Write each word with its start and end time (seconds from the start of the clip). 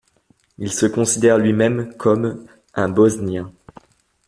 Il 0.57 0.71
se 0.73 0.87
considère 0.87 1.37
lui-même 1.37 1.93
comme 1.95 2.47
un 2.73 2.89
Bosnien. 2.89 3.53